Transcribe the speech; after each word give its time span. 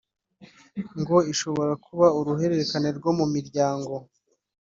ngo 0.99 1.17
ishobora 1.33 1.73
kuba 1.85 2.07
uruhererekane 2.19 2.89
rwo 2.97 3.11
mu 3.17 3.25
miryango 3.33 3.93